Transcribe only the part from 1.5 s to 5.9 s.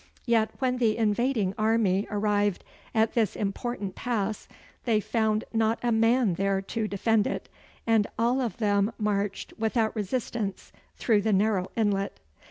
army arrived at this important pass, they found not